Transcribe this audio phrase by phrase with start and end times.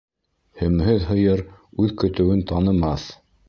[0.61, 1.45] Һөмһөҙ һыйыр
[1.85, 3.09] үҙ көтөүен танымаҫ.